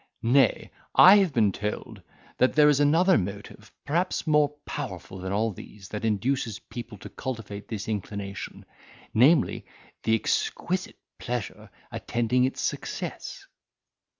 [0.23, 2.01] Nay, I have been told,
[2.39, 7.09] that there is another motive perhaps more powerful than all these, that induces people to
[7.09, 8.65] cultivate this inclination;
[9.13, 9.63] namely,
[10.01, 13.45] the exquisite pleasure attending its success."